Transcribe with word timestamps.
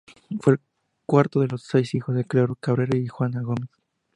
Fue 0.39 0.53
el 0.53 0.59
cuarto 1.05 1.41
de 1.41 1.47
los 1.47 1.61
seis 1.61 1.93
hijos 1.93 2.15
de 2.15 2.25
Claro 2.25 2.55
Cabrera 2.59 2.97
y 2.97 3.03
de 3.03 3.09
Juana 3.09 3.43
Gómez. 3.43 3.69